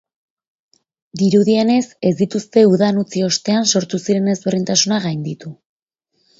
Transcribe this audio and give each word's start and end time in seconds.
Dirudienez, 1.21 1.83
ez 2.13 2.15
dituzte 2.23 2.65
udan 2.71 2.99
utzi 3.03 3.23
ostean 3.29 3.71
sortu 3.75 4.03
ziren 4.09 4.35
ezberdintasunak 4.37 5.09
gainditu. 5.09 5.57